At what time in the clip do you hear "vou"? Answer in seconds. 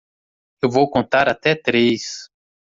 0.71-0.89